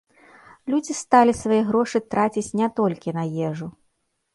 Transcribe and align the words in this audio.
Людзі 0.73 0.95
сталі 1.01 1.37
свае 1.41 1.61
грошы 1.69 2.03
траціць 2.17 2.49
не 2.63 2.67
толькі 2.83 3.19
на 3.23 3.33
ежу. 3.49 3.75